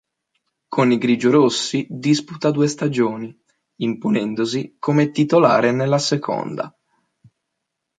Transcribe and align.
Con 0.67 0.91
i 0.91 0.97
grigiorossi 0.97 1.85
disputa 1.87 2.49
due 2.49 2.65
stagioni, 2.67 3.39
imponendosi 3.81 4.77
come 4.79 5.11
titolare 5.11 5.71
nella 5.71 5.99
seconda. 5.99 6.75